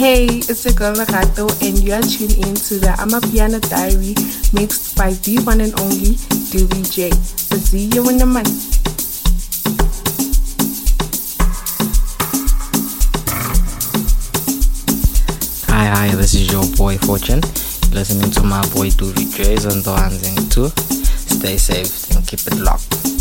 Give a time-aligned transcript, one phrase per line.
[0.00, 4.14] Hey, it's your girl Lerato, and you are tuned in to the Amapiano Diary
[4.58, 6.16] mixed by the one and only
[6.48, 7.10] Dewey J.
[7.10, 8.80] See you in the month.
[15.68, 17.42] Hi, hi, this is your boy Fortune.
[17.92, 20.68] Listening to my boy Dewey J's on the ones and two.
[21.28, 23.19] Stay safe and keep it locked.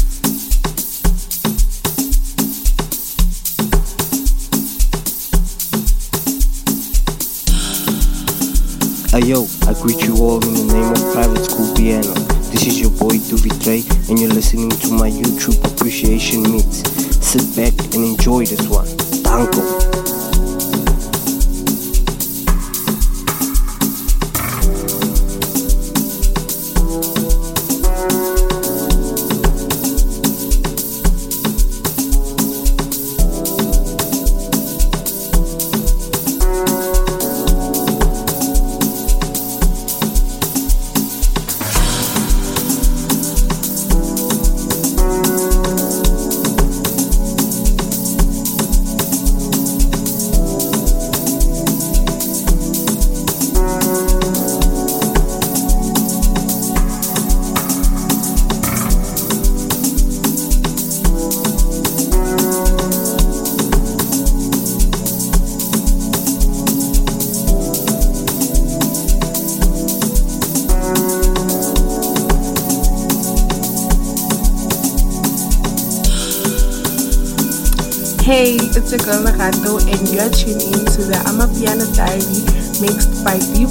[9.19, 12.13] Yo, I greet you all in the name of Private School Piano.
[12.49, 13.19] This is your boy
[13.61, 16.81] Trey, and you're listening to my YouTube appreciation mix.
[17.21, 18.87] Sit back and enjoy this one.
[19.21, 20.18] Danko.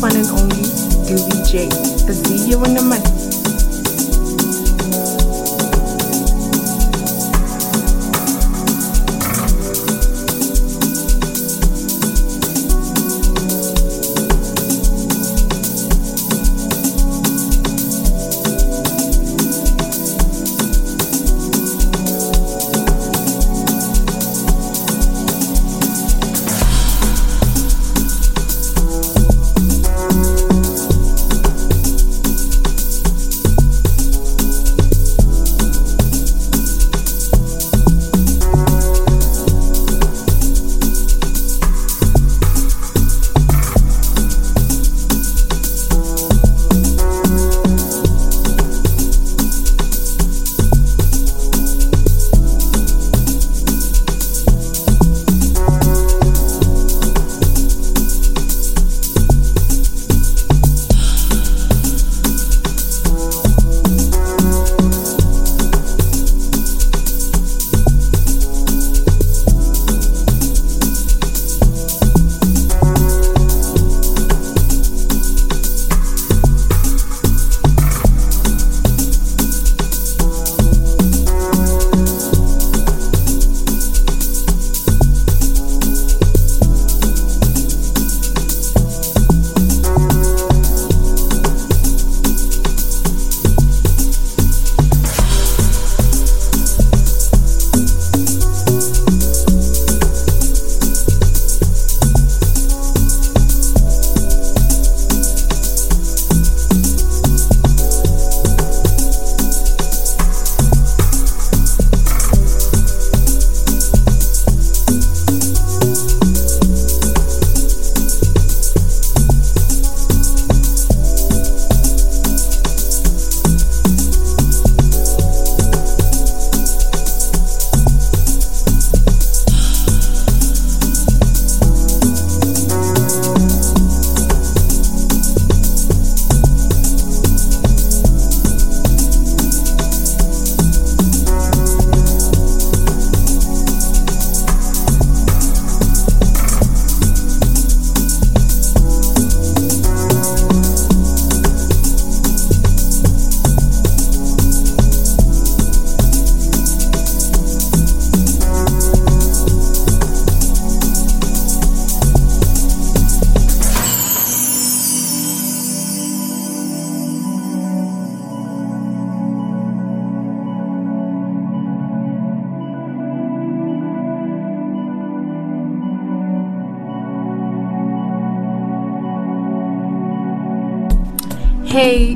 [0.00, 0.38] One and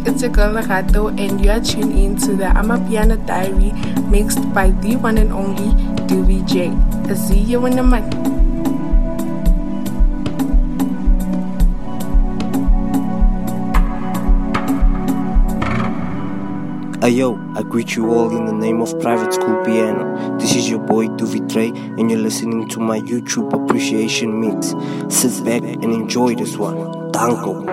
[0.06, 3.72] it's your girl Lerato, and you are tuned in to the Amapiano Diary
[4.08, 5.72] mixed by the one and only
[6.06, 6.69] Doobie J.
[7.08, 8.14] I'll see you in a month.
[17.02, 20.38] Ayo, I greet you all in the name of Private School Piano.
[20.38, 24.69] This is your boy Duvi Trey, and you're listening to my YouTube appreciation mix.
[25.12, 27.10] Sit back and enjoy this one.
[27.10, 27.71] Danko.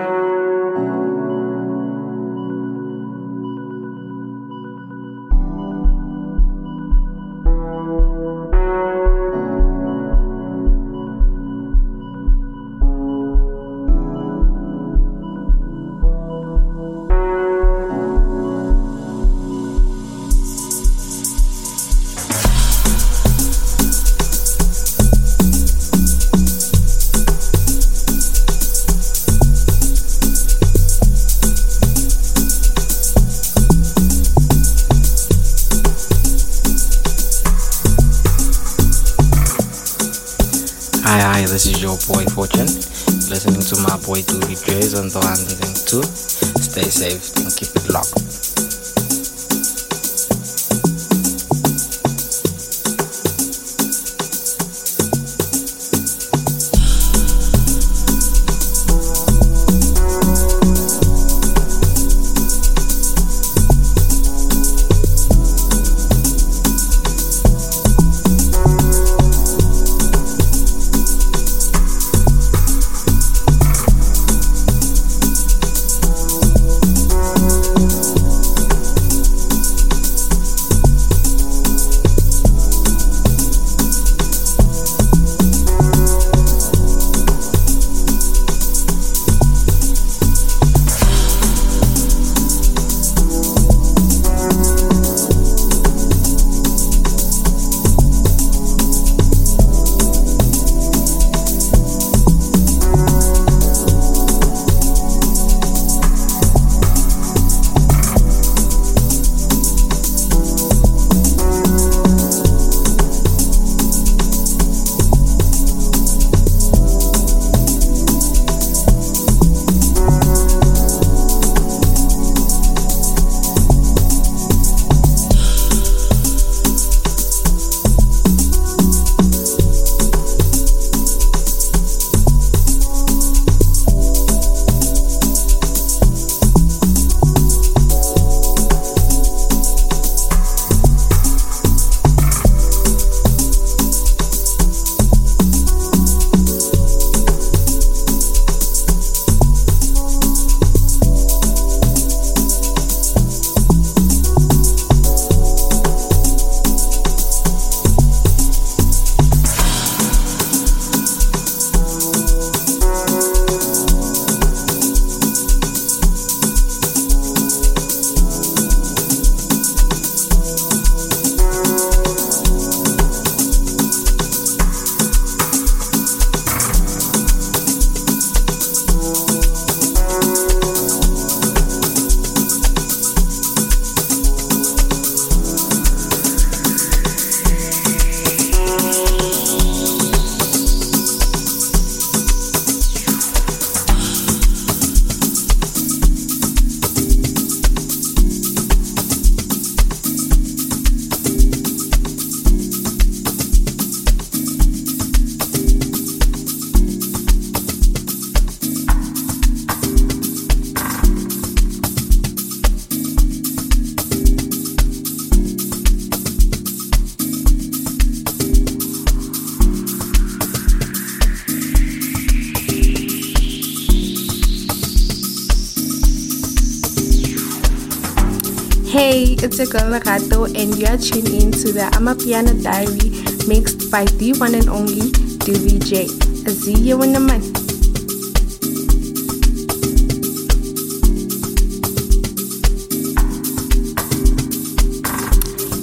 [229.66, 233.10] Girl Lerato, and you are tuned in to the Amapiano Diary
[233.46, 235.12] mixed by the one and only
[235.44, 236.04] Doobie J.
[236.46, 237.44] I'll see you in a month.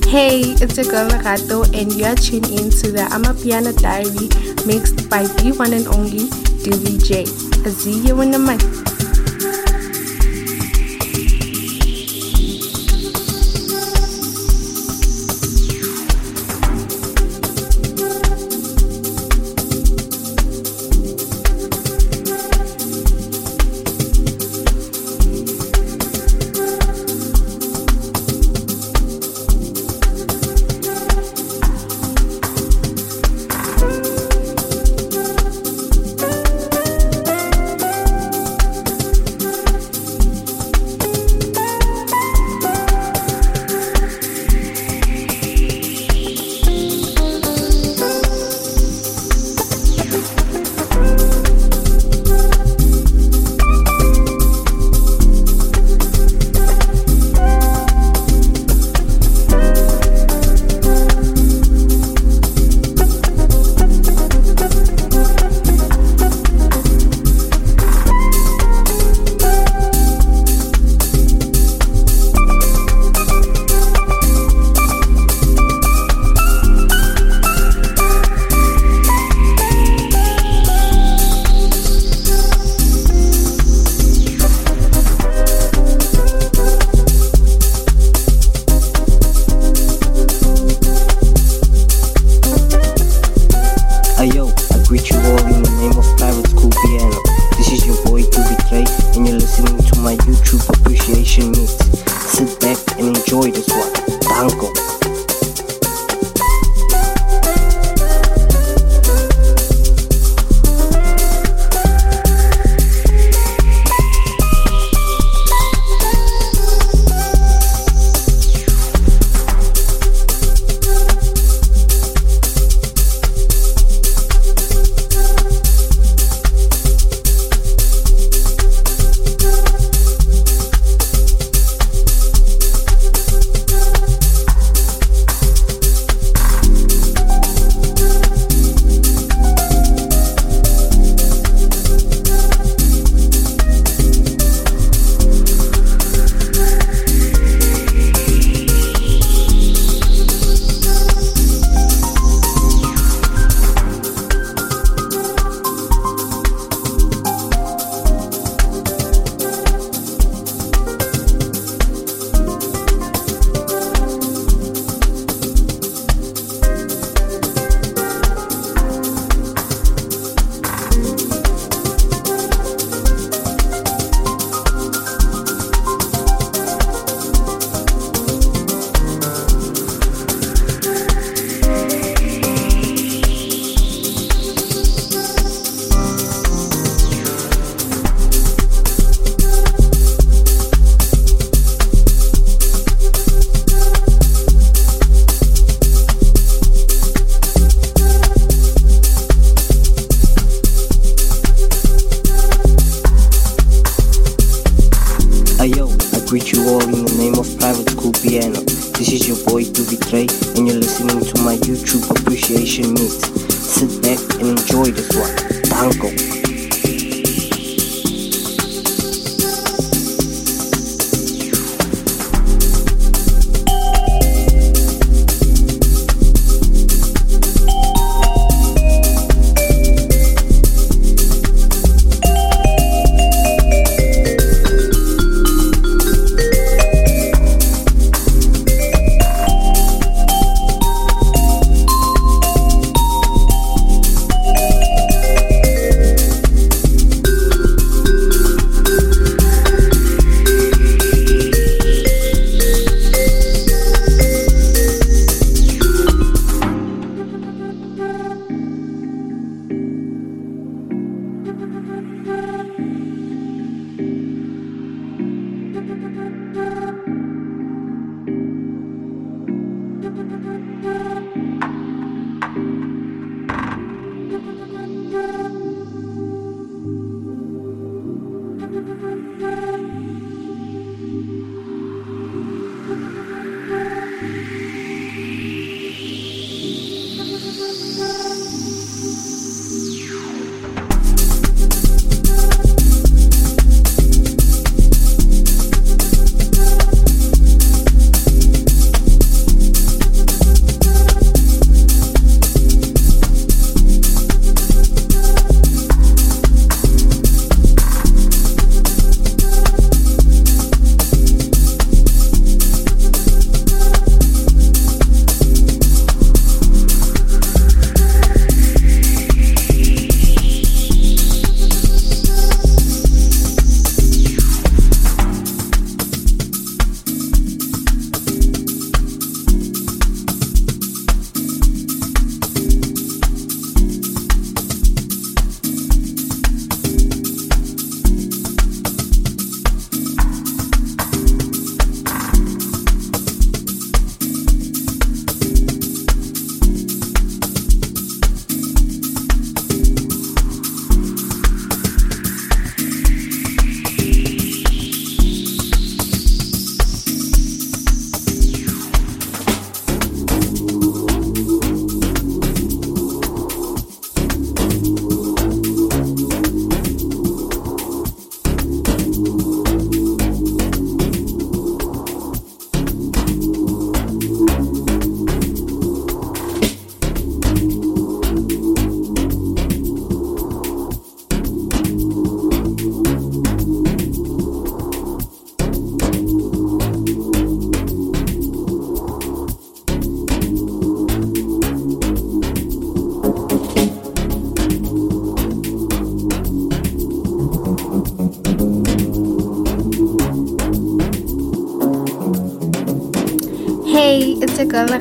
[0.07, 4.29] Hey, it's your girl Lerato, and you are tuned in to the Amapiano Diary
[4.65, 6.29] mixed by the one and only
[6.63, 7.25] Doobie J.
[7.63, 8.86] I'll see you in a month.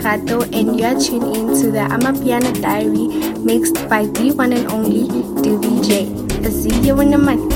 [0.05, 5.09] And you are tuned in to the Amapiano Diary mixed by the one and only
[5.43, 6.45] Duvi J.
[6.45, 7.55] I'll see you in a month.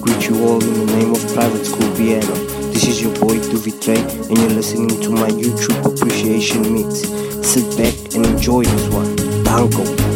[0.00, 2.34] Greet you all in the name of Private School Piano.
[2.72, 3.96] This is your boy Duvitre,
[4.28, 7.02] and you're listening to my YouTube appreciation mix.
[7.46, 9.16] Sit back and enjoy this one.
[9.44, 10.07] Banco.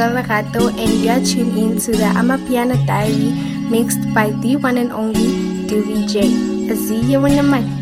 [0.00, 3.32] And you're tuned in to the Amapiano Diary
[3.68, 6.76] mixed by the one and only DVJ.
[6.76, 7.77] See you in the money.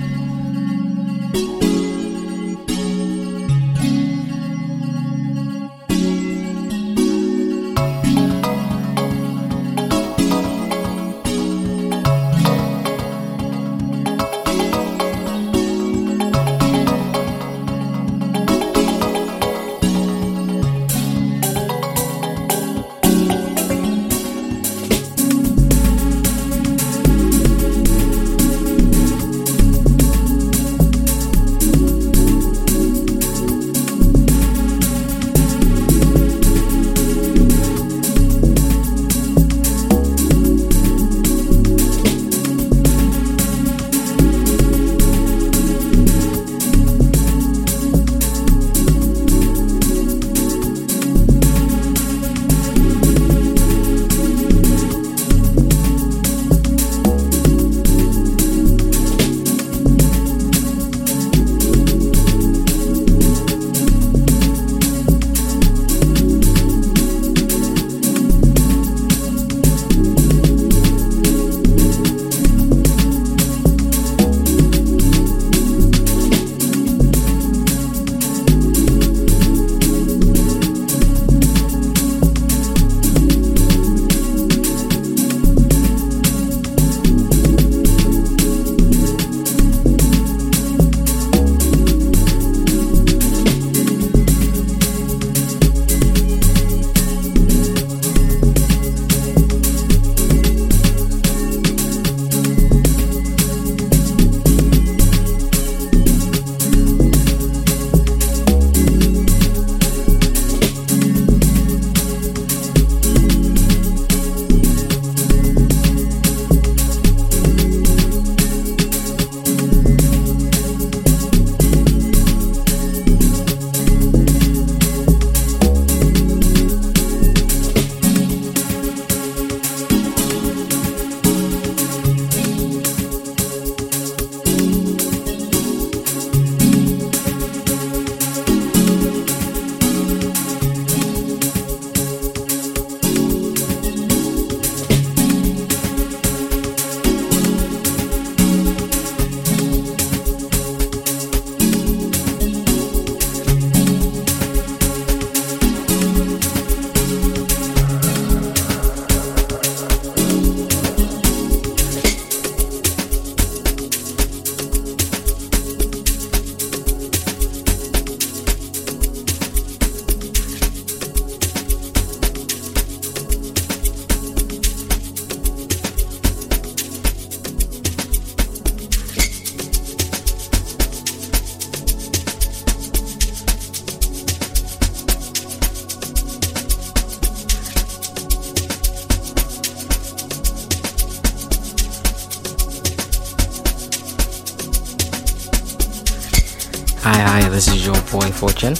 [198.37, 198.75] Fortune.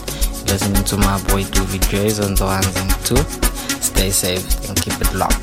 [0.47, 3.17] Listening to my boy Doovy Joyce on the one and two.
[3.81, 5.35] Stay safe and keep it locked.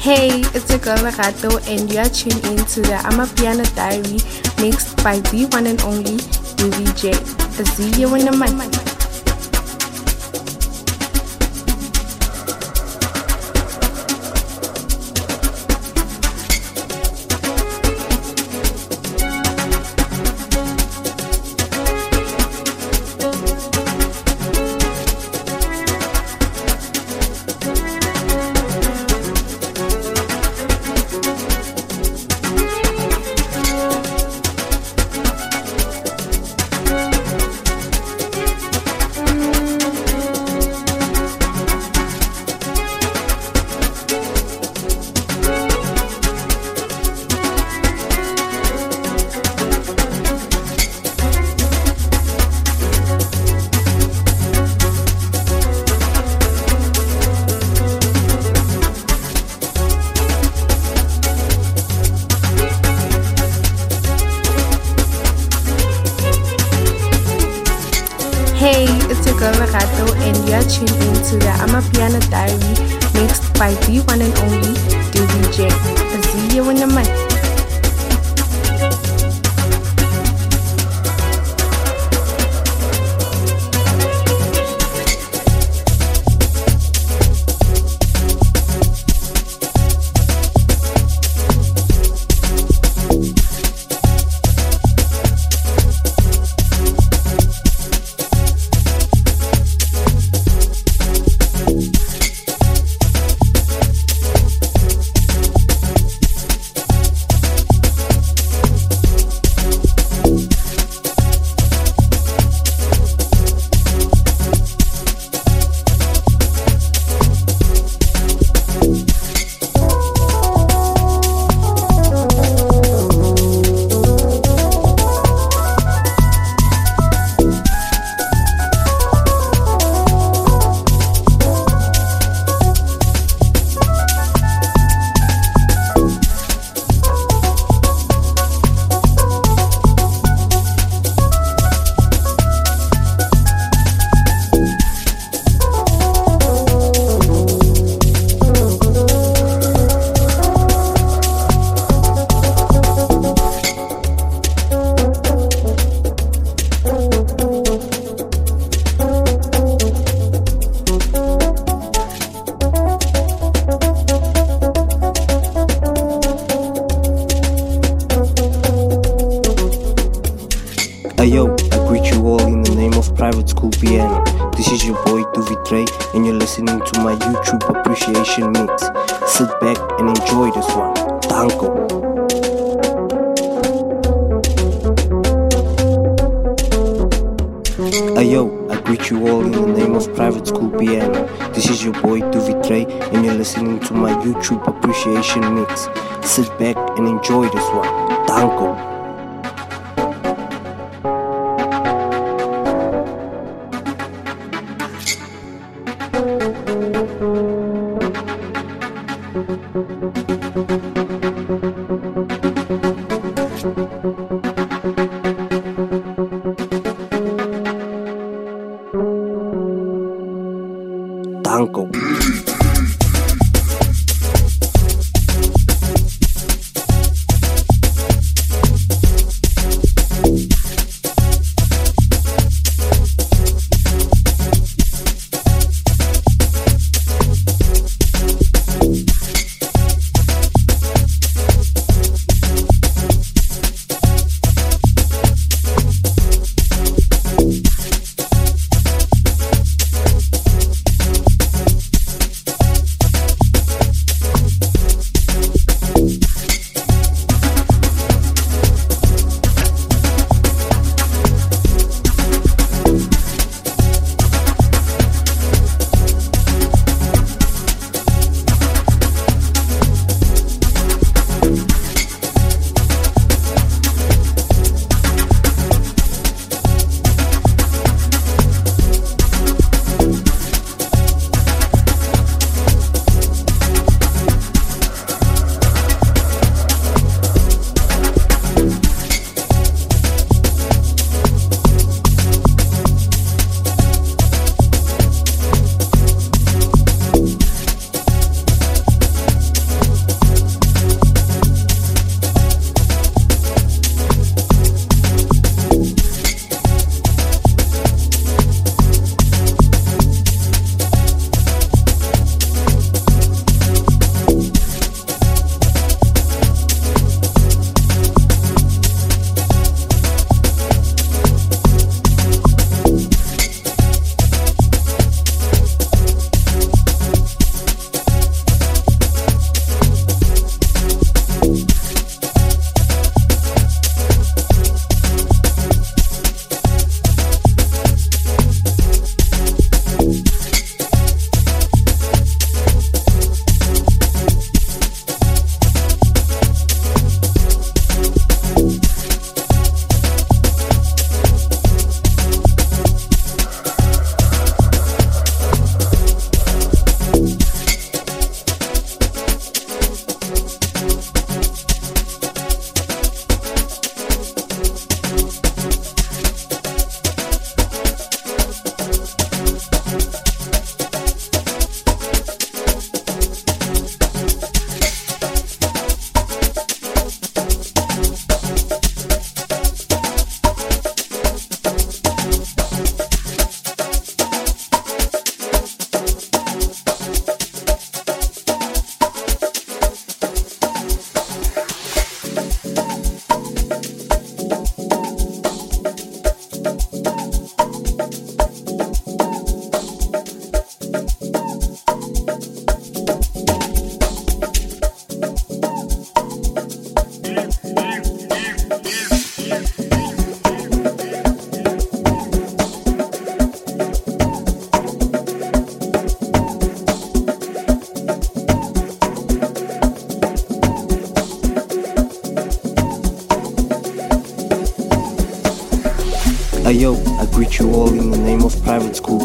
[0.00, 4.20] Hey, it's your girl Gato, and you are tuned in to the Amapiano Diary
[4.62, 6.16] mixed by the one and only
[6.56, 7.12] DVJ.
[7.58, 8.83] and Winamai.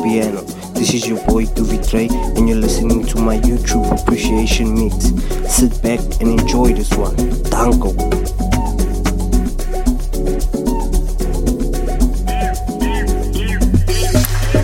[0.09, 5.13] This is your boy Duvitray, and you're listening to my YouTube appreciation mix.
[5.47, 7.15] Sit back and enjoy this one.
[7.51, 7.93] Danko.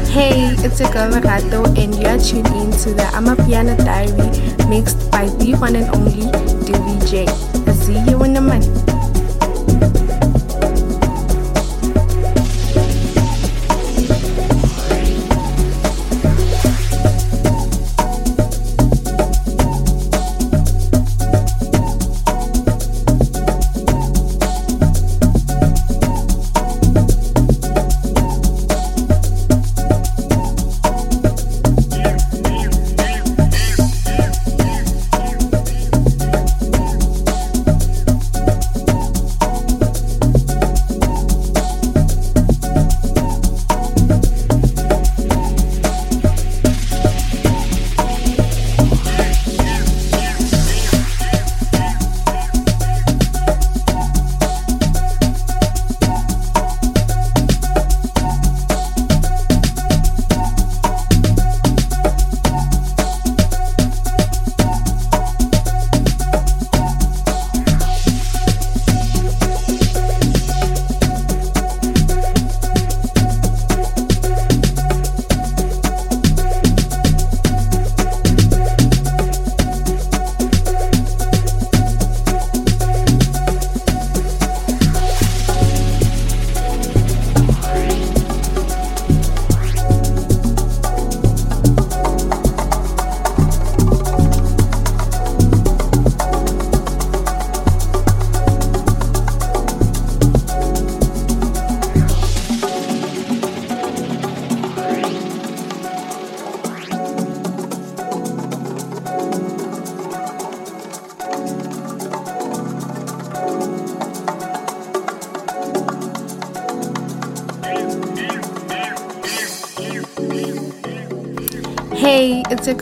[0.10, 5.28] Hey, it's your girl Lerato, and you're tuned in to the Amapiano Diary mixed by
[5.28, 6.24] the one and only
[6.66, 7.55] DVJ.
[7.55, 7.55] I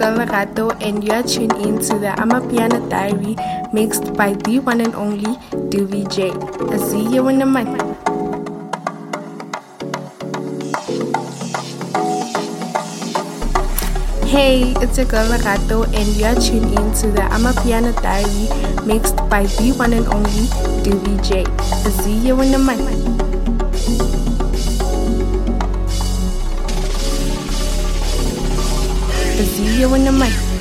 [0.03, 3.37] Hey, girl Lerato, and you're tuned in to the Amapiano Diary
[3.71, 5.37] mixed by the one and only
[5.71, 6.35] DVJ.
[6.73, 7.79] I see you in the money.
[14.27, 19.43] Hey, it's your girl Lerato, and you're tuned in to the Amapiano Diary mixed by
[19.55, 20.51] the one and only
[20.83, 21.47] DVJ.
[21.47, 23.12] I see you in the money.
[29.83, 30.52] You in the money.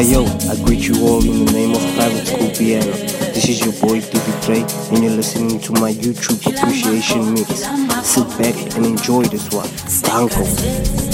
[0.00, 2.90] Ayo, I greet you all in the name of Private School Piano.
[3.34, 4.62] This is your boy David Trey,
[4.94, 7.66] and you're listening to my YouTube appreciation mix.
[8.08, 9.68] Sit back and enjoy this one.
[10.00, 11.09] Danko.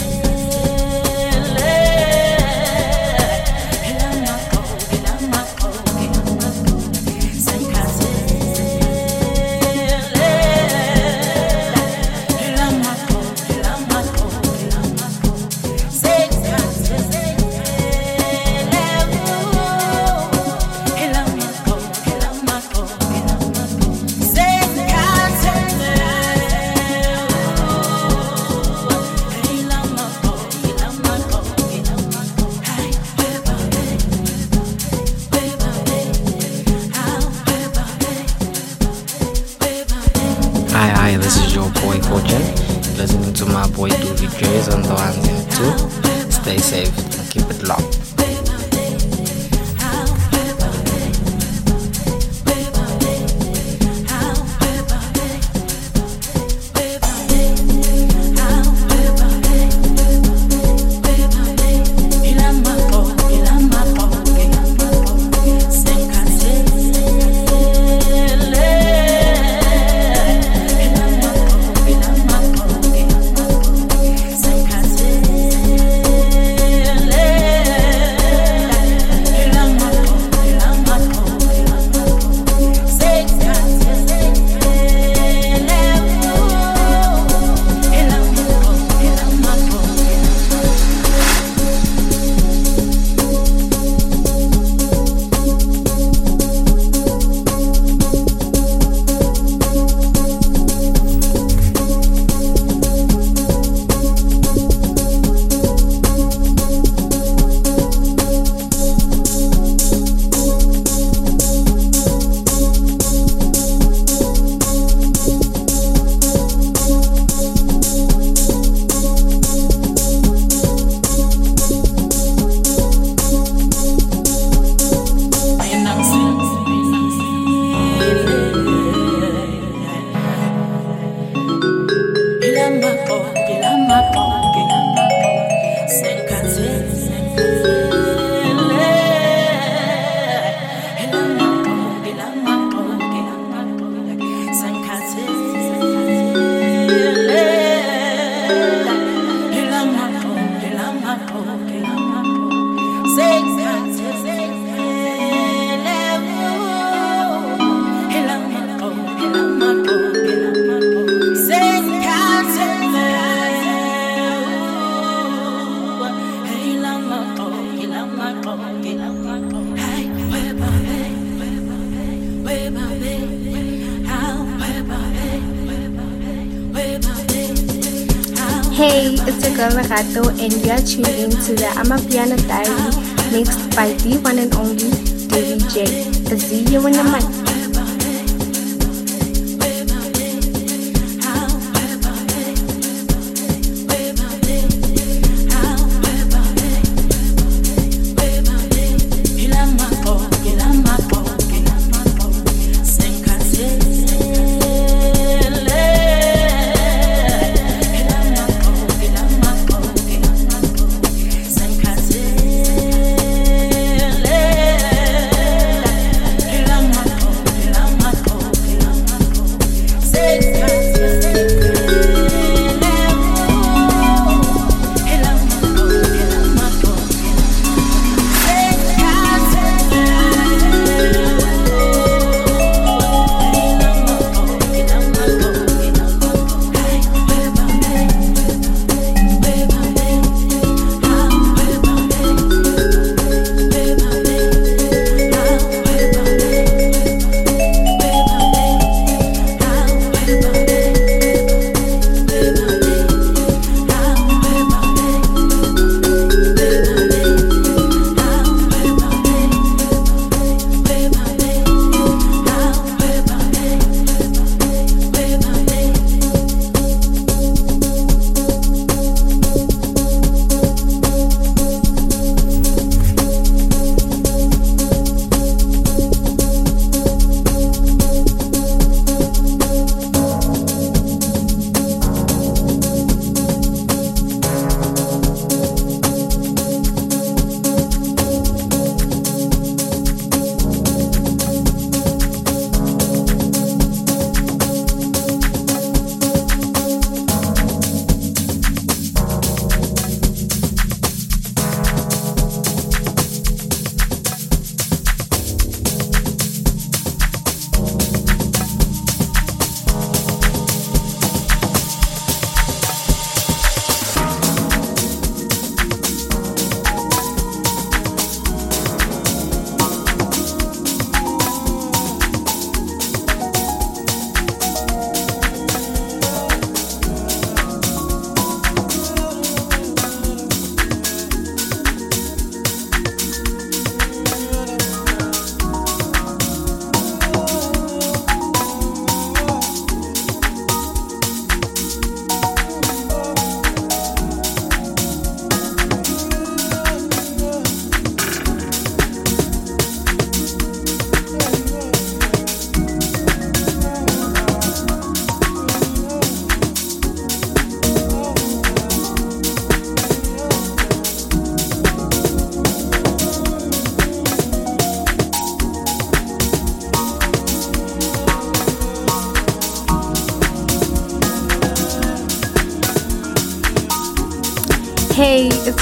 [179.89, 182.91] Your and you're tuned in to the Amapiano Diary
[183.30, 184.91] mixed by the one and only
[185.28, 186.09] Davy J.
[186.32, 187.46] A see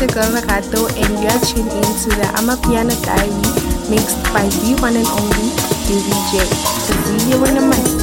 [0.05, 3.31] A girl Lerato and you are tuned in to the Amapiano Diary
[3.89, 5.49] mixed by the one and only
[5.89, 6.45] DVJ.
[6.85, 7.95] See you in a month.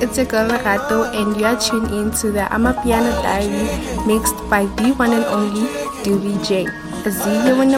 [0.00, 3.68] It's a girl Lerato and you are tuned in to the Amapiano Diary
[4.06, 5.68] mixed by the one and only
[6.00, 6.64] DVJ.
[7.04, 7.70] See you in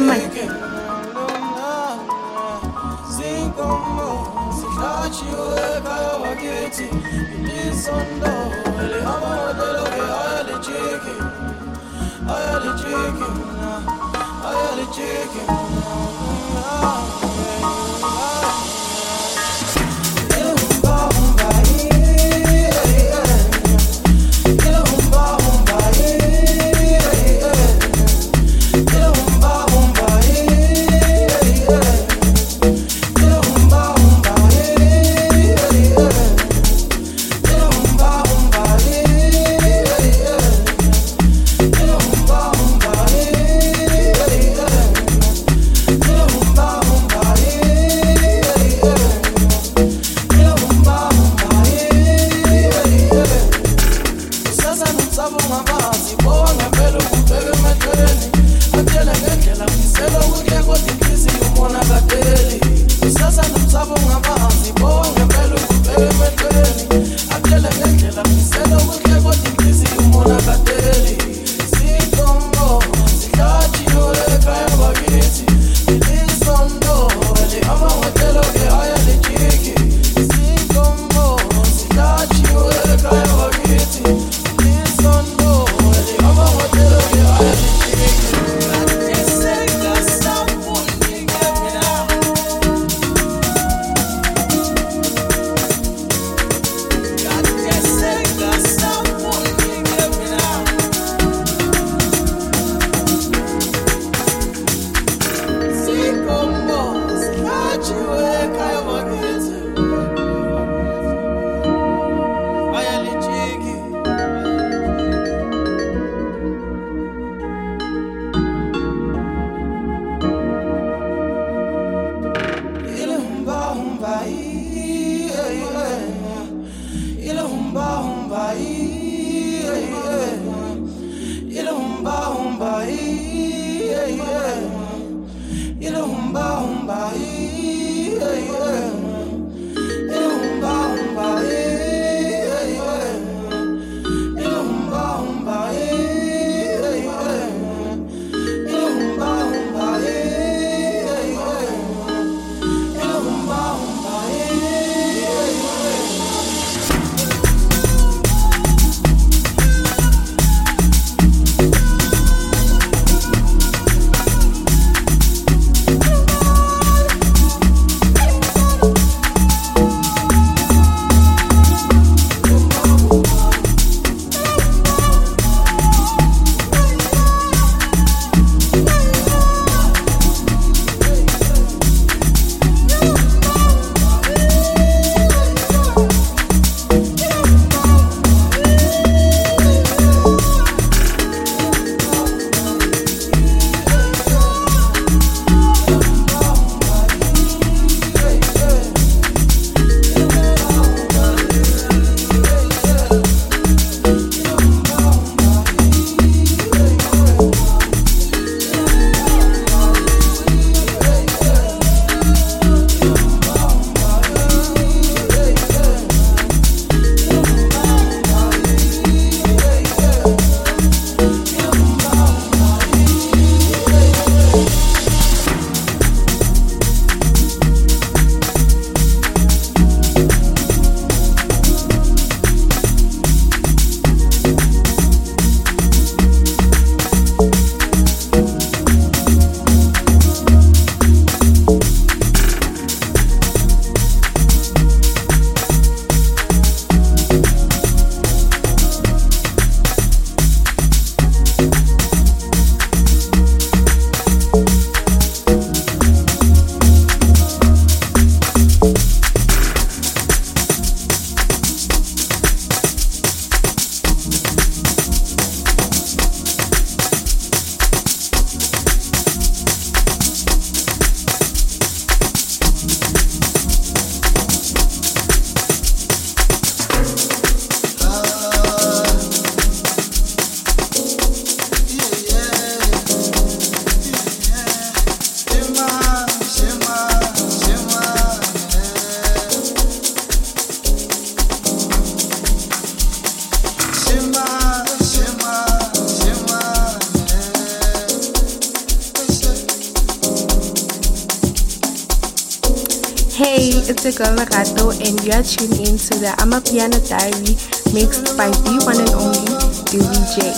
[305.32, 306.34] are tuned in to the
[306.68, 307.56] piano Diary
[307.94, 309.48] mixed by the one and only
[309.88, 310.52] Dewey J.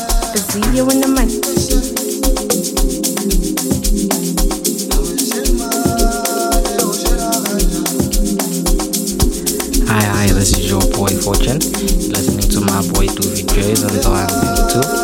[0.50, 1.34] video in the month.
[9.88, 11.58] Hi, hi, this is your boy Fortune.
[11.58, 14.20] Listening to my boy Doofy Jays on the 1
[14.90, 15.03] and 2.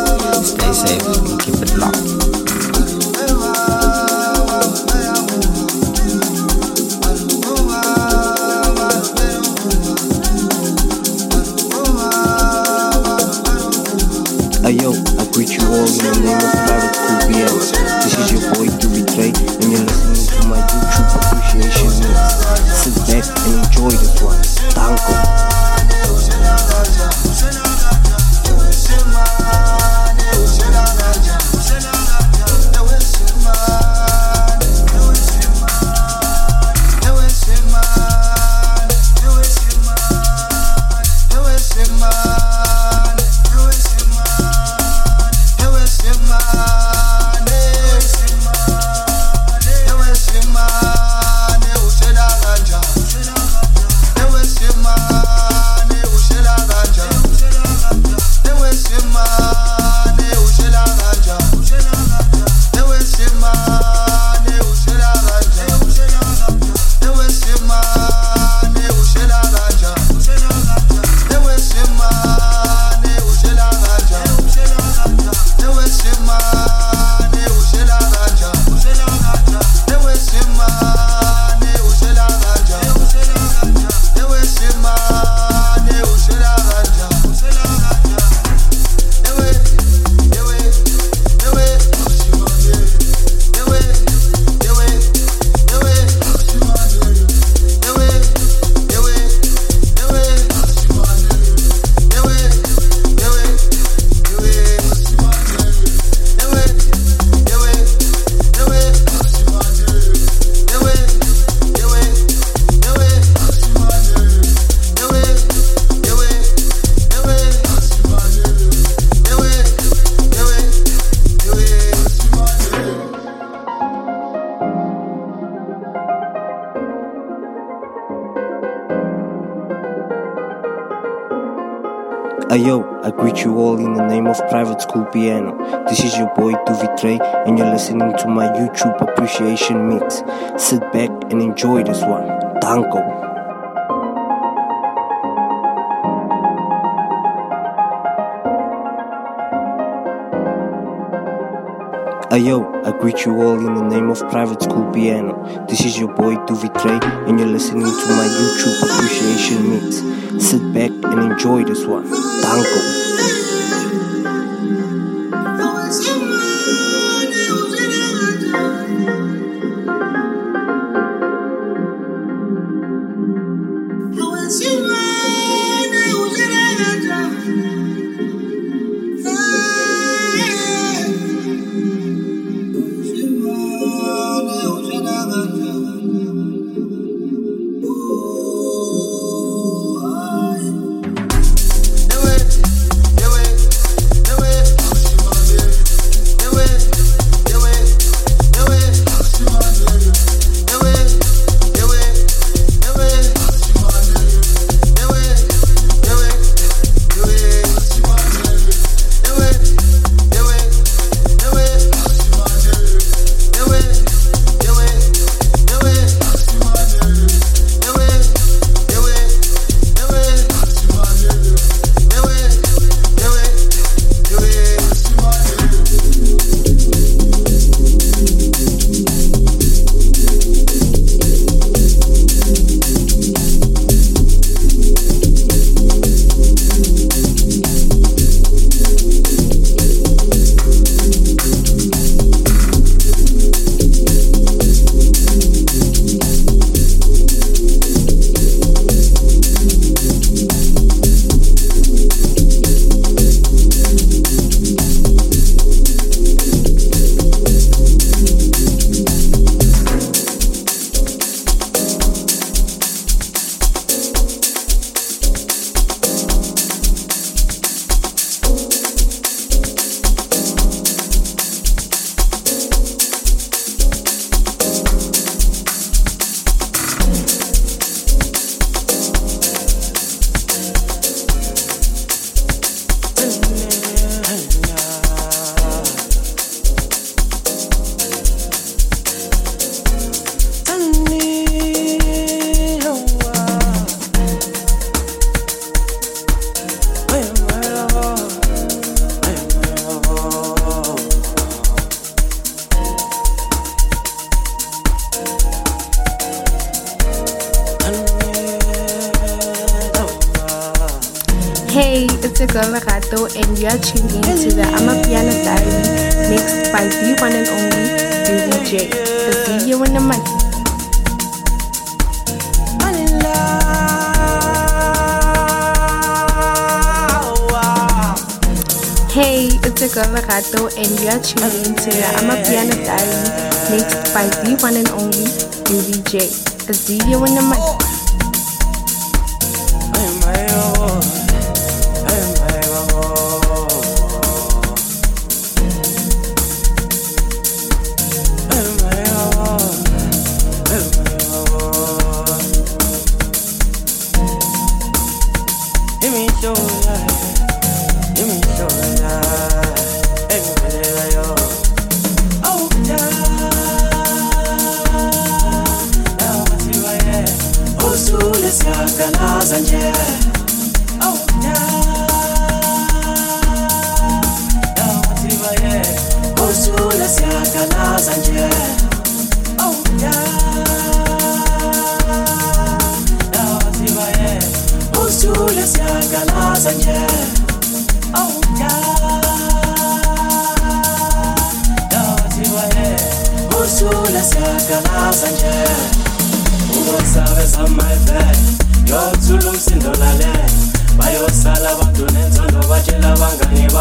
[152.31, 155.65] Ayo, I greet you all in the name of Private School Piano.
[155.67, 160.47] This is your boy Doovie Dre, and you're listening to my YouTube appreciation mix.
[160.47, 162.09] Sit back and enjoy this one.
[162.09, 163.10] Danko.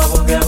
[0.00, 0.39] favor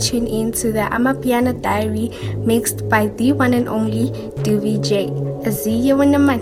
[0.00, 4.10] tune in to the Amapiano Diary mixed by the one and only
[4.42, 5.12] DVJ.
[5.44, 6.40] Aziya naman.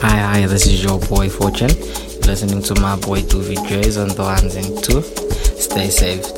[0.00, 1.74] Hi, hi, this is your boy Fortune.
[2.26, 5.02] Listening to my boy 2VJs on the ones and two.
[5.58, 6.35] Stay safe.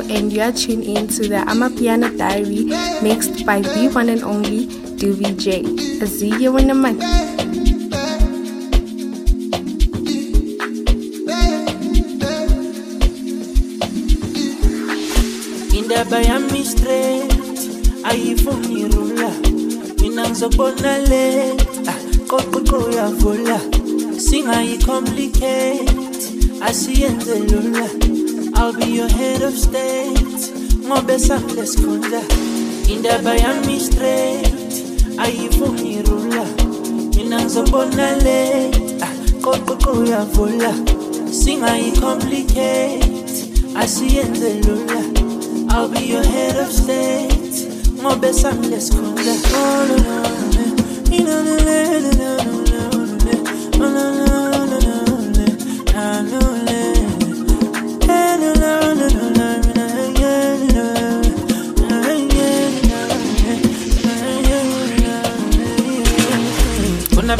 [0.00, 2.64] And you are tuned in to the Amapiano Diary
[3.02, 4.66] mixed by the one and only
[4.96, 5.62] Doobie J.
[6.06, 7.03] See you in a.
[31.64, 32.20] ngobe samlesikhundla
[32.88, 34.54] indaba yami straight
[35.18, 36.44] ayifuni rula
[37.16, 39.12] mina ngizokubona late ah,
[39.42, 40.72] qoqoqo uyavula
[41.30, 43.04] singayi-complicate
[43.82, 45.00] asiyenze lula
[45.70, 47.66] I'll be your head of state.
[48.00, 49.34] Ngobe samlesikhundla.
[49.58, 50.16] Oh, no, no,
[50.54, 50.64] no.
[51.24, 52.43] No, no, no, no, no,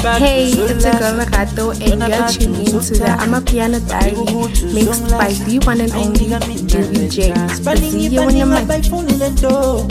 [0.05, 4.13] Hey, it's your girl Lerato, and you are tuned in to the Amapiano Diary
[4.75, 6.29] mixed by the one and only
[6.69, 7.33] Doobie J.
[7.33, 8.69] I see you in a month.
[8.69, 9.87] bayifunile nto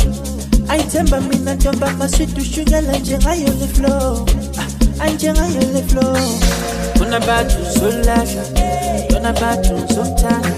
[0.69, 4.25] ayithemba mina ntomba maswiti ushukela njengayo le flow
[4.99, 6.17] anjengayo le flow
[6.97, 8.43] kunabantu uzolahla
[9.13, 10.49] kunabantu uzokuthanda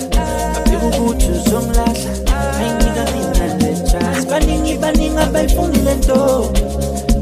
[0.57, 2.11] abika ukuthi uzongilahla
[2.59, 4.27] ayinika mina le chance.
[4.29, 6.53] Baningi baningi abayifunile nto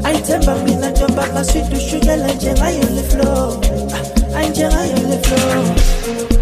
[0.04, 0.83] ayithemba mina
[1.24, 3.60] ntomba maswiti ushukela njengayo le flow.
[3.94, 5.64] Ah, anjengayo le flow.
[6.04, 6.33] Ayo,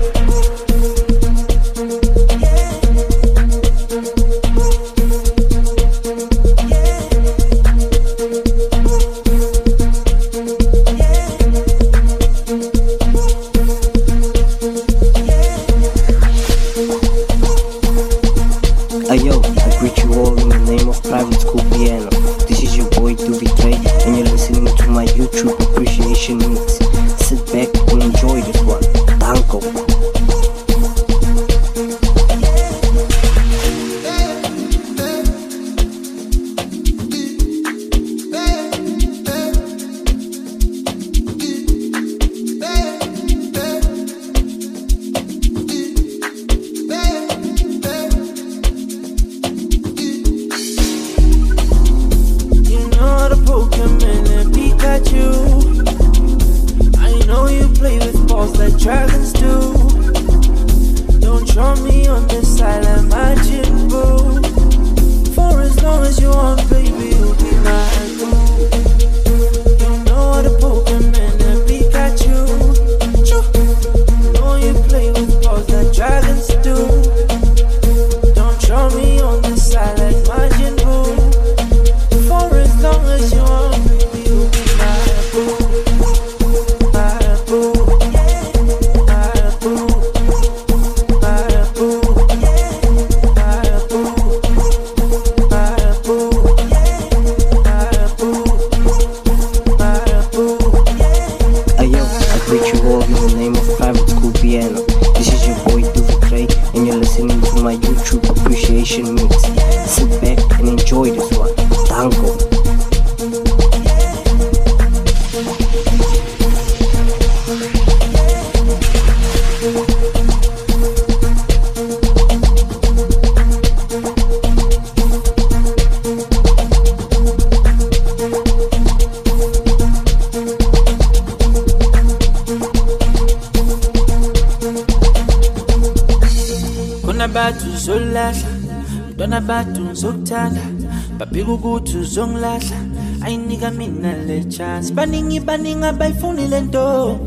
[146.03, 147.19] baningi abayifuni le nto.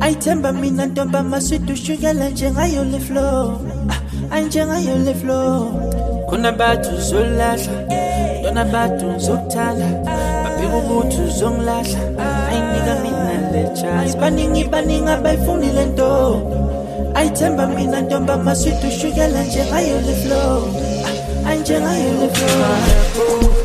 [0.00, 3.60] Ayithemba mina ntomba maswiti ushukela njengayo le flow.
[3.88, 5.64] Ah, ayinjengayo le flow.
[6.28, 7.72] Kunabantu uzolahla
[8.38, 9.86] mntwana bantu ngizokuthanda
[10.44, 12.00] babika ukuthi uzongilahla
[12.50, 16.42] ayinika mina le chance baningi baningi abayifuni le nto.
[17.14, 20.68] Ayithemba mina ntomba maswiti ushukela njengayo le flow.
[21.44, 23.61] Ah, ayinjengayo le flow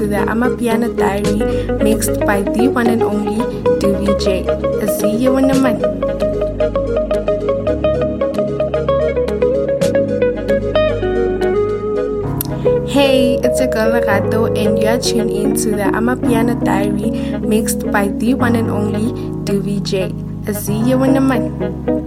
[0.00, 3.36] to the Amapiano Diary mixed by the one and only
[3.80, 4.48] Doobie J.
[4.48, 5.84] I'll see you in a month.
[12.88, 18.08] Hey, it's your girl Lerato, and you're tuned in to the Amapiano Diary mixed by
[18.08, 19.12] the one and only
[19.44, 20.14] Doobie J.
[20.48, 21.99] I'll see you in a month.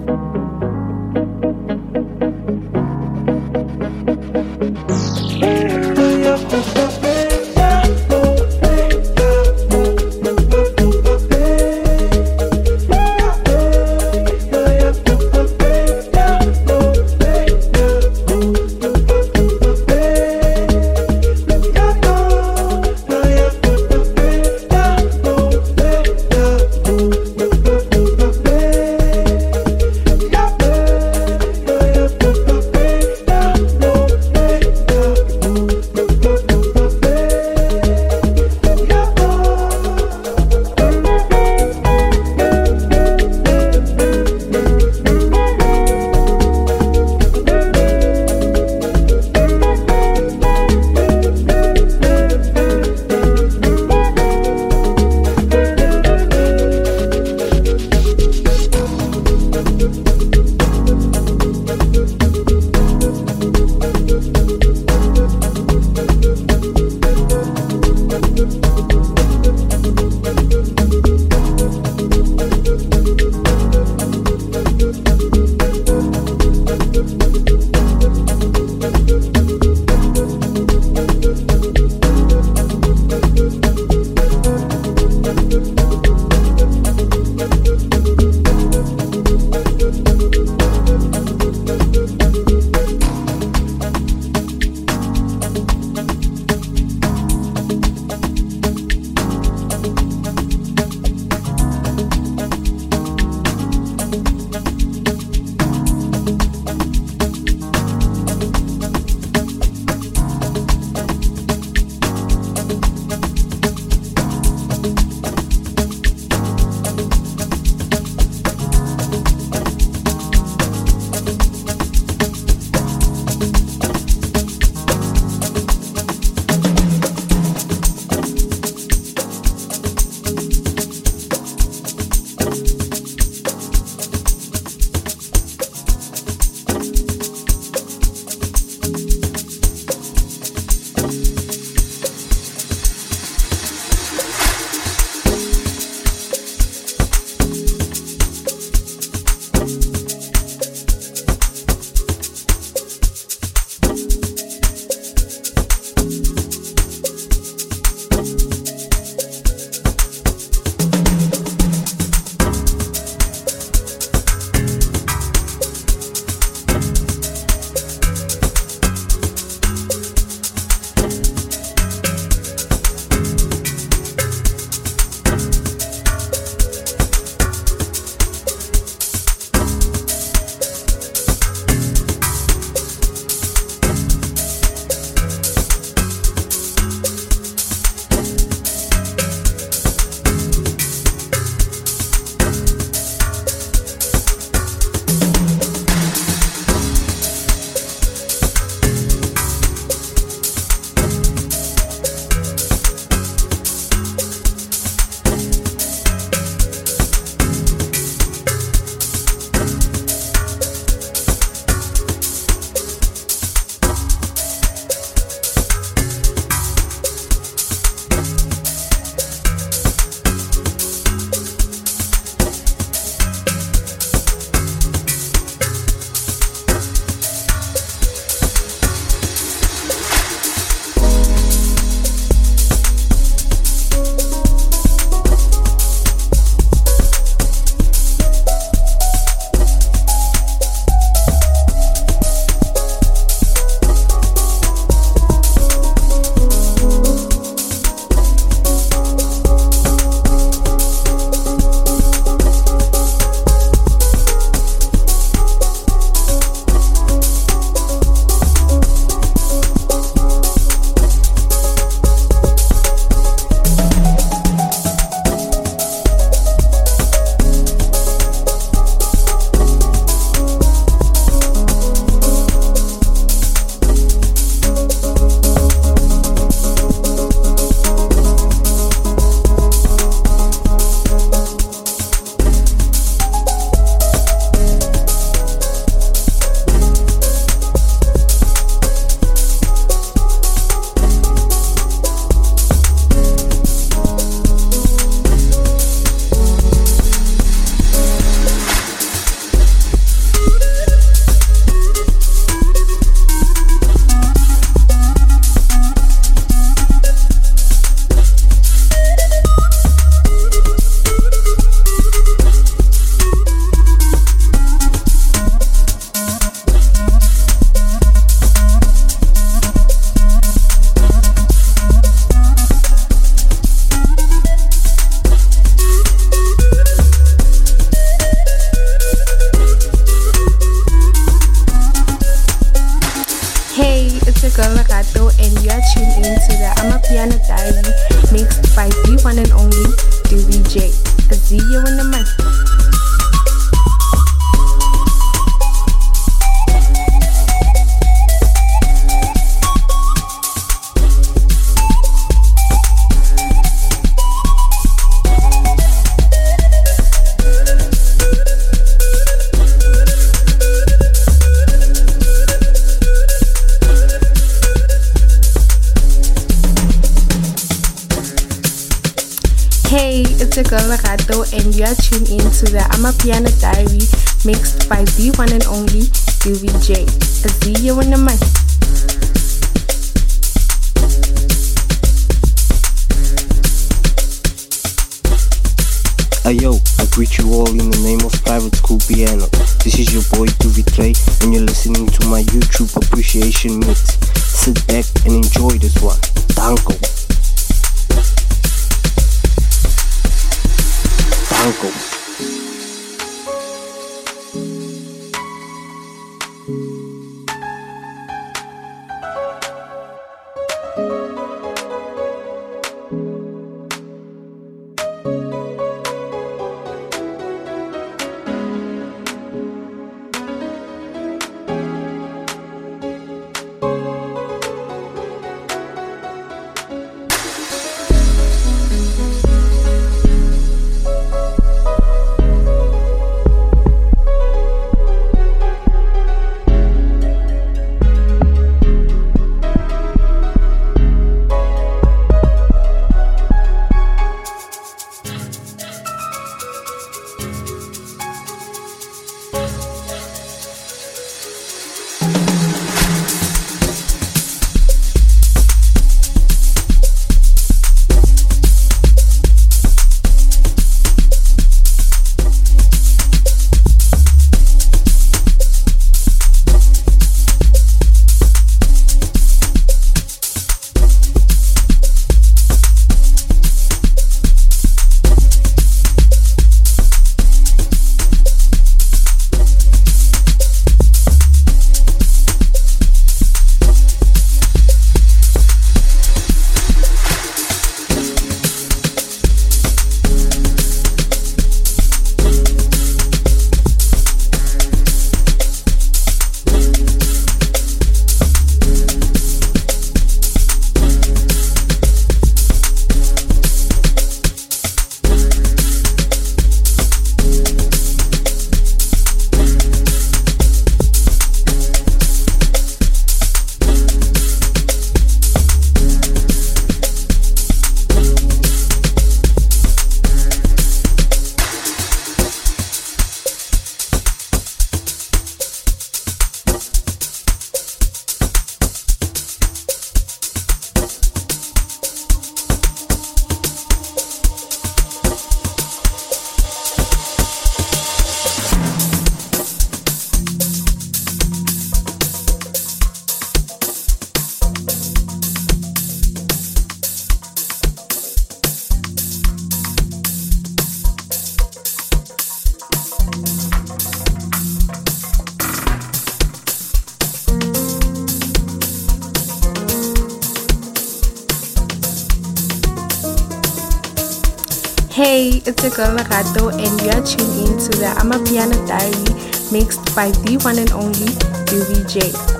[565.73, 569.33] It's your girl Lerato, and you are tuned in to the Amapiano Diary
[569.71, 571.33] mixed by the one and only.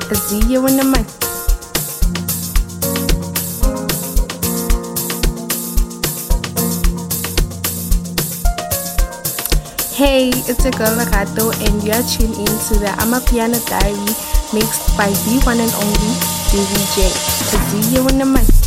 [0.10, 1.14] A see you in the month.
[9.94, 14.14] Hey, it's your girl Lerato, and you are tuned in to the Amapiano Diary
[14.57, 16.14] mixed by the one and only.
[16.49, 16.65] A
[17.69, 18.62] see you in the month.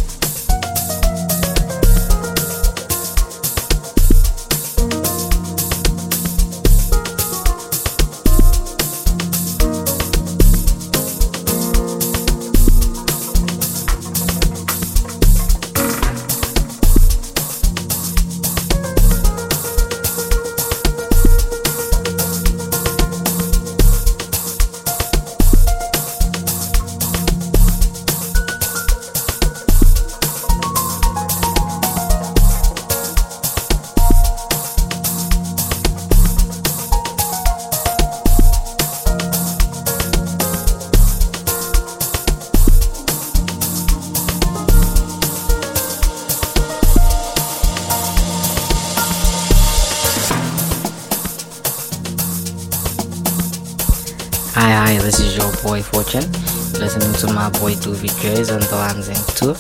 [55.77, 56.33] Boy Fortune.
[56.81, 59.55] Listening to my boy Doovie Dre's on the ones and two.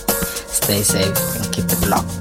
[0.48, 2.15] Stay safe and keep it locked.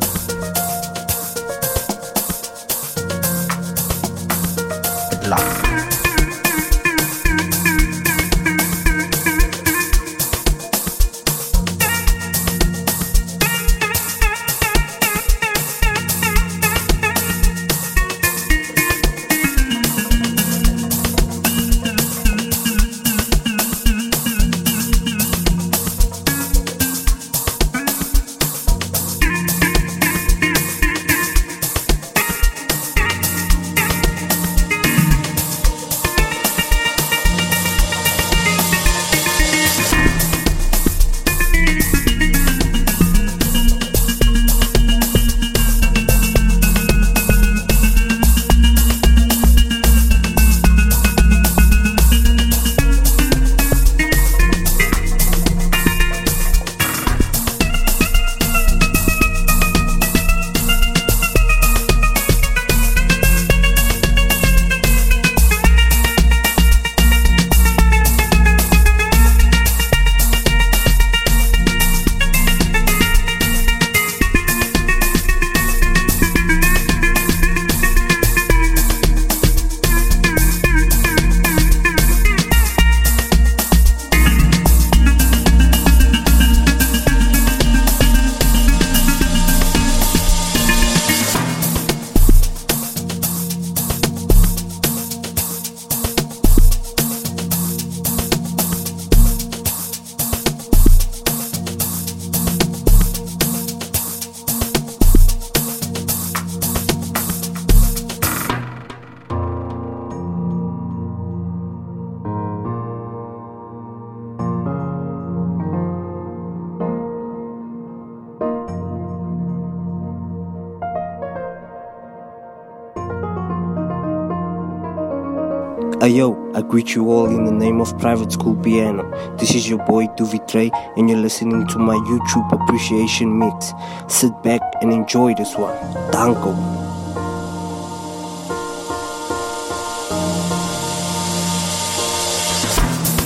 [126.05, 129.09] Ayo, I greet you all in the name of Private School Piano.
[129.37, 133.73] This is your boy Duvi Trey, and you're listening to my YouTube appreciation mix.
[134.07, 135.73] Sit back and enjoy this one.
[136.11, 136.53] Danko.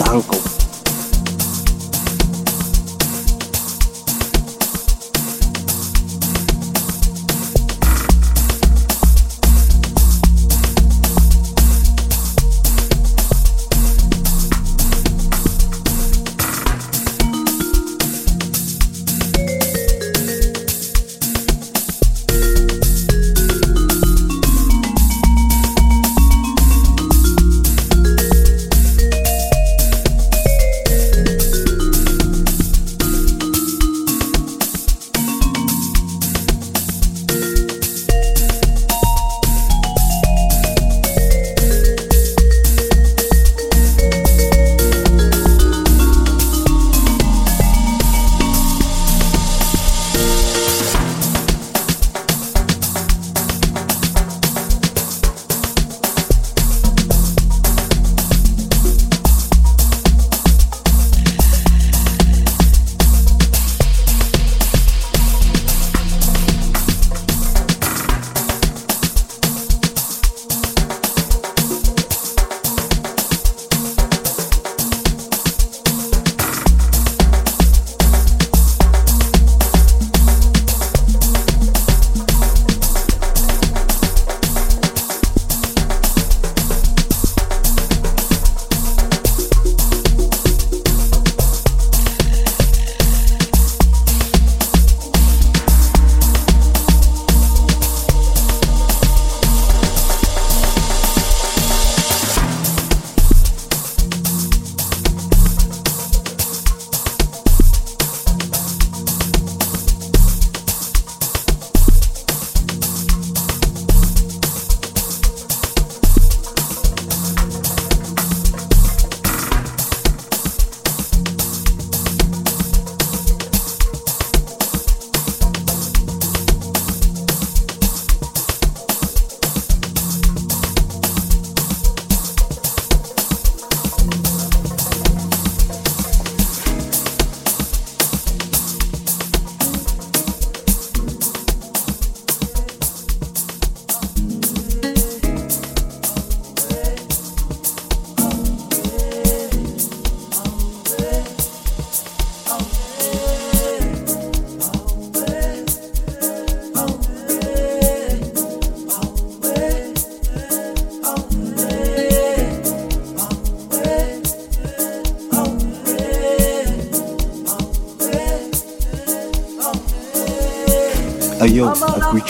[0.05, 0.38] Danko.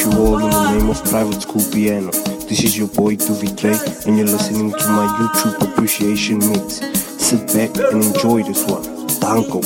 [0.10, 2.12] You all in the name of Private School Piano.
[2.48, 6.80] This is your boy Duvitre, and you're listening to my YouTube appreciation mix.
[7.22, 8.84] Sit back and enjoy this one.
[9.20, 9.62] Danko.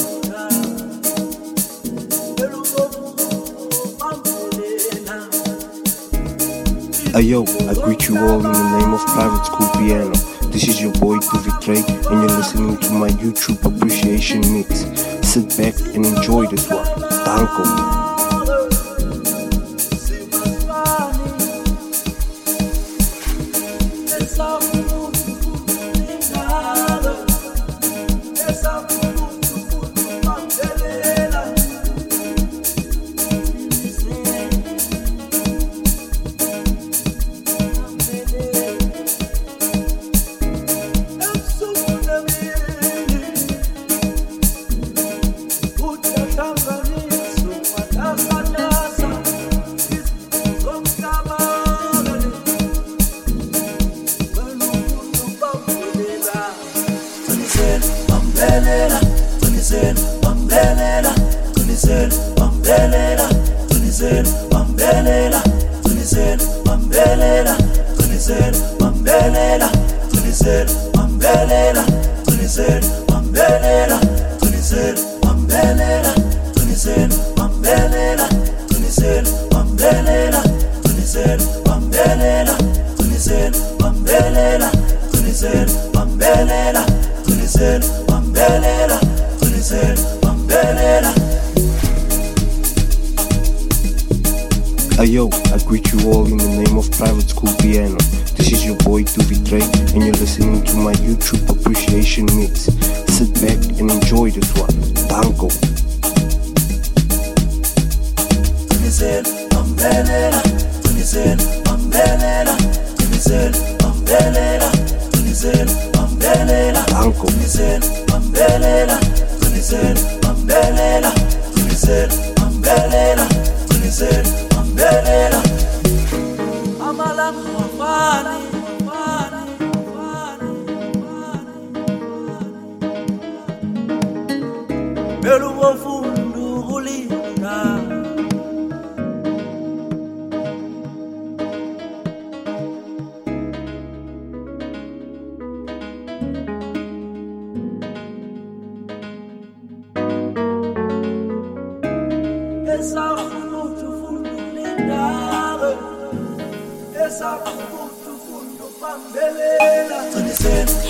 [7.14, 10.14] Ayo, I greet you all in the name of Private School Piano.
[10.52, 11.78] This is your boy Duvitre,
[12.12, 14.82] and you're listening to my YouTube appreciation mix.
[15.26, 16.86] Sit back and enjoy this one.
[17.24, 18.13] Danko.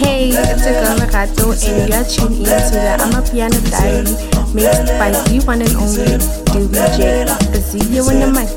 [0.04, 4.14] Hey, it's your girl Lerato, and you're tuned in to the Amapiano Diary
[4.54, 6.20] mixed by the one and only
[6.52, 7.28] DJ.
[7.62, 8.50] See you in the mic.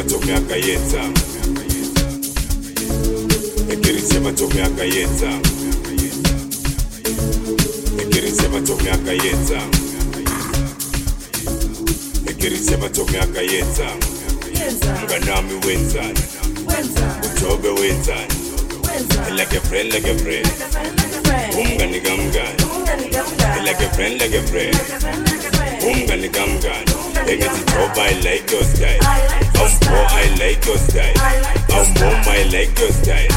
[0.00, 1.02] matokeanga yeta
[3.72, 5.30] ekiritia matokeanga yeta
[8.02, 9.60] ekiritia matokeanga yeta
[12.30, 13.88] ekiritia matokeanga yeta
[15.02, 16.20] mganami wenzani
[17.26, 18.34] utobe wenzani
[19.36, 20.48] like a friend like a friend
[21.58, 22.62] umgani kamgani
[23.64, 24.76] like a friend like a friend
[25.82, 28.98] umgani kamgani Take it to I like your style.
[29.06, 29.70] I'm
[30.10, 31.14] I like your style.
[31.70, 31.94] I'm
[32.50, 33.30] like your style.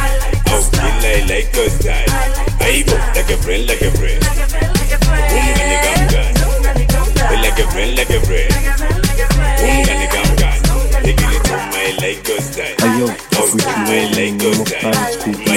[0.49, 0.65] I'm
[1.05, 2.09] I like your style.
[2.57, 4.17] I go like a friend, like a friend.
[5.29, 6.33] Boom, gani gam.
[7.37, 8.49] Like a friend, like a friend.
[9.61, 10.25] Boom, gani gam.
[11.03, 12.73] Take it my like your style.
[12.81, 13.53] I like your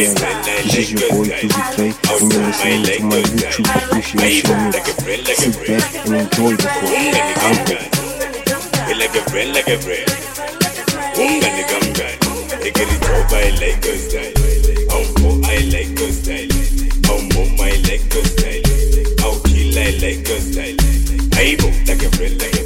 [0.06, 0.36] style.
[0.62, 4.84] This is your boy Fizzy Play, and you're listening to my YouTube appreciation mix.
[5.38, 6.68] Sit back and enjoy the
[7.80, 8.06] show.
[8.86, 10.06] Like a friend, like a friend.
[11.16, 14.32] Ungani kamngani, ekeli job I like your style.
[14.94, 16.48] Awumbo I like your style.
[17.10, 18.62] Awumoma I like your style.
[19.24, 20.76] Awukhila I like your style.
[21.38, 22.65] Ayibo, like a friend, like a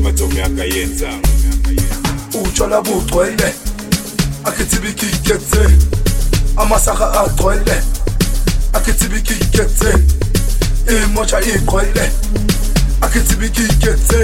[0.00, 1.08] ematomiaka yenza
[2.44, 3.54] utshwala bugcwele
[4.44, 5.64] akhithibikikethe
[6.56, 7.82] amasaka agcwele
[8.72, 9.90] akhithibikikethe
[11.04, 12.10] imosha igqwele
[13.00, 14.20] akhithibikikethe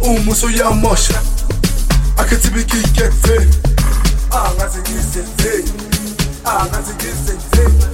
[0.00, 1.22] umuso uyamosha
[2.16, 3.36] akhithibikikethe
[4.30, 5.72] angazi ngizenzeni
[6.44, 7.84] angazi ngizenzeni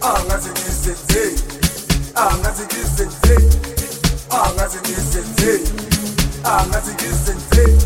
[0.00, 1.42] angazi ngizenzeni
[2.14, 3.52] angazi ngizenzeni
[4.30, 5.87] angazi ngizenzeni
[6.44, 7.82] angathi ngizenzeni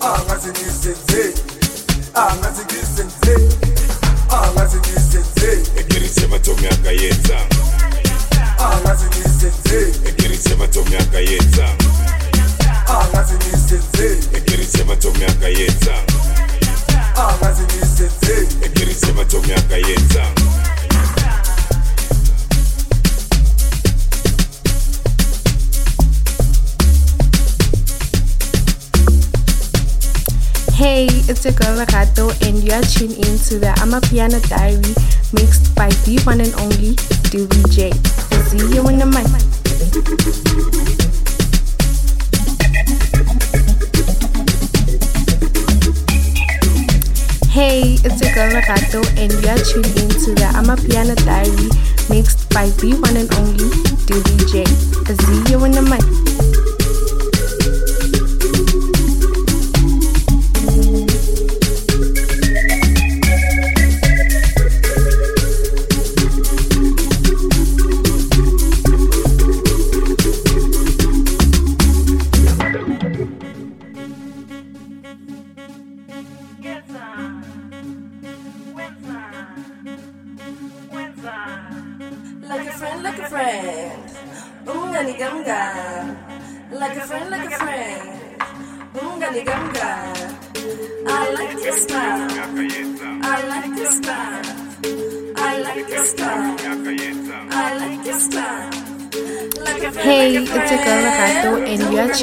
[0.00, 1.34] angathi ngizenzeni
[2.14, 3.54] angathi ngizenzeni
[4.30, 7.36] angathi ngizenzeni ebirisa matomi akayenza
[8.58, 11.66] angathi ngizenzeni ebirisa matomi akayenza
[12.86, 15.94] angathi ngizenzeni ebirisa matomi akayenza
[17.16, 20.24] angathi ngizenzeni ebirisa matomi akayenza
[30.80, 34.80] Hey, it's your girl Rato, and you are tuned in to the Amapiano Diary
[35.30, 36.96] mixed by the one and only
[37.28, 37.92] Doobie J.
[38.48, 39.28] See you in the mic.
[47.52, 51.68] Hey, it's your girl Rato, and you are tuned in to the Amapiano Diary
[52.08, 53.68] mixed by the one and only
[54.08, 54.64] Doobie J.
[54.64, 56.39] See you in the mic.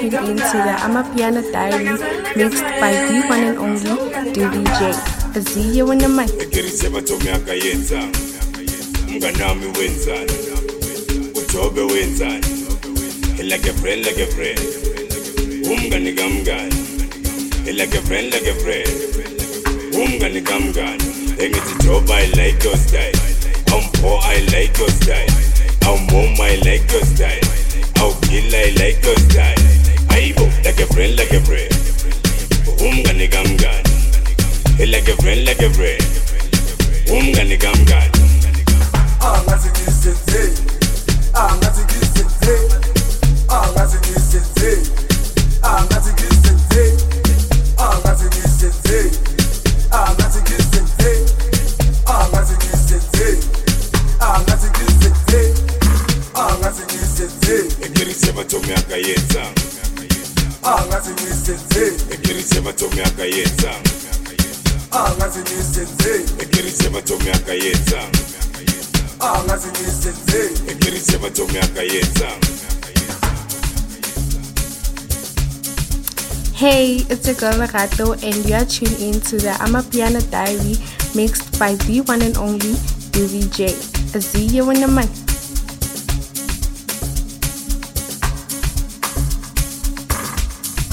[0.09, 1.83] Tuned in to the Amapiano Diary
[2.35, 3.79] mixed by the one and only
[4.33, 5.41] Doobie J.
[5.41, 6.29] See you in the mic.
[6.29, 7.99] Ekirise bathomi akayenza.
[9.07, 10.33] Umnganami wenzani?
[11.35, 12.47] Ujobe wenzani?
[13.49, 14.59] Like a friend, like a friend.
[15.67, 16.77] Umngani kamngani.
[17.77, 18.89] Like a friend, like a friend.
[19.93, 21.07] Umngani kamngani.
[21.37, 23.13] Engithi job I like your style.
[23.71, 25.33] Awumbo I like your style.
[25.85, 27.45] Awumoma I like your style.
[28.01, 29.66] Awugila I like your style.
[30.17, 31.71] Ayibo, like a friend, like a friend.
[32.81, 34.91] Umngani kamngani.
[34.91, 36.01] Like a friend, like a friend.
[37.13, 38.17] Umngani kamngani.
[39.27, 40.41] angathi ngisenze
[41.33, 42.55] angathi ngisenze
[43.57, 44.71] angathi ngisenze
[45.61, 46.83] angathi ngisenze
[47.77, 48.97] angathi ngisenze
[49.99, 51.11] angathi ngisenze
[52.09, 53.27] angathi ngisenze
[54.19, 55.41] angathi ngisenze
[56.33, 59.66] angathi ngisenze Ekirise matomi akayenza.
[76.53, 80.75] Hey, it's your girl Rato, and you are tuning in to the Amapiano Diary
[81.15, 82.75] mixed by the one and only
[83.11, 83.67] Dizzy J.
[84.13, 85.26] A Z you in the mic.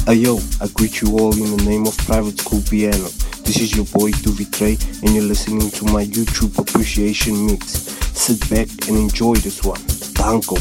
[0.07, 3.09] Ayo, I greet you all in the name of Private School Piano.
[3.45, 7.89] This is your boy Duvi Trey, and you're listening to my YouTube appreciation mix.
[8.13, 9.81] Sit back and enjoy this one.
[10.13, 10.57] Danko.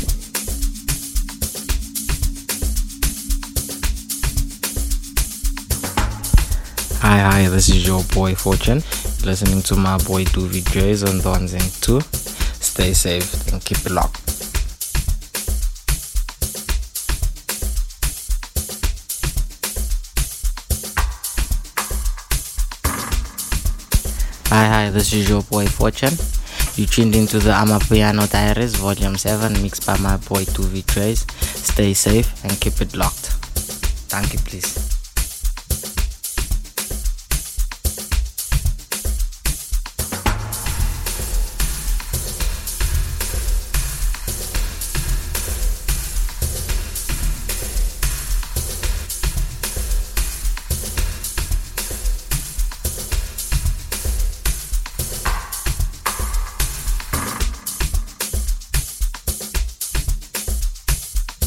[7.02, 8.82] Hi, hi, this is your boy Fortune.
[9.26, 12.00] Listening to my boy Doovie Joys on ones two.
[12.62, 14.23] Stay safe and keep it locked.
[24.54, 26.14] Hi, hi, this is your boy Fortune.
[26.76, 31.26] You tuned into the Amapiano Diaries Volume 7 mixed by my boy Doovie Joys.
[31.42, 33.34] Stay safe and keep it locked.
[34.14, 34.93] Thank you, please.